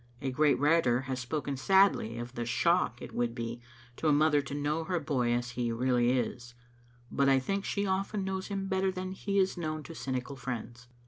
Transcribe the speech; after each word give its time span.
A 0.19 0.31
great 0.31 0.57
writer 0.57 1.01
has 1.01 1.19
spoken 1.19 1.55
sadly 1.55 2.17
of 2.17 2.33
the 2.33 2.43
shock 2.43 2.99
it 3.03 3.13
would 3.13 3.35
be 3.35 3.61
to 3.97 4.07
a 4.07 4.11
mother 4.11 4.41
to 4.41 4.55
know 4.55 4.83
her 4.83 4.99
boy 4.99 5.31
as 5.31 5.51
he 5.51 5.71
really 5.71 6.09
is, 6.17 6.55
but 7.11 7.29
I 7.29 7.37
think 7.37 7.65
she 7.65 7.85
often 7.85 8.23
knows 8.23 8.47
him 8.47 8.65
better 8.65 8.91
than 8.91 9.11
he 9.11 9.37
is 9.37 9.57
known 9.57 9.83
to 9.83 9.93
cynical 9.93 10.35
friends. 10.35 10.87